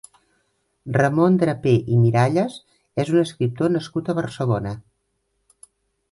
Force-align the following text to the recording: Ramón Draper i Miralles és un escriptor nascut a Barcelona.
Ramón 0.95 1.35
Draper 1.41 1.73
i 1.95 1.99
Miralles 2.05 2.55
és 3.03 3.11
un 3.15 3.19
escriptor 3.25 3.69
nascut 3.75 4.09
a 4.09 4.17
Barcelona. 4.21 4.73